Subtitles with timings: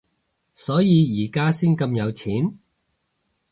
[0.55, 2.57] 所以而家先咁有錢？